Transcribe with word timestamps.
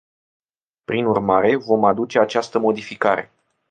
Prin 0.83 1.05
urmare, 1.05 1.55
vom 1.55 1.85
aduce 1.85 2.19
această 2.19 2.59
modificare. 2.59 3.31